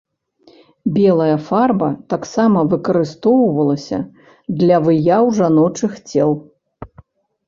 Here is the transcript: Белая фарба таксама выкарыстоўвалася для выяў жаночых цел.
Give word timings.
Белая 0.93 1.33
фарба 1.49 1.89
таксама 2.13 2.63
выкарыстоўвалася 2.71 3.99
для 4.63 4.77
выяў 4.87 5.29
жаночых 5.41 5.93
цел. 6.13 6.31